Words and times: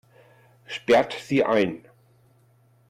Sperrt 0.67 1.13
sie 1.13 1.43
ein! 1.43 1.85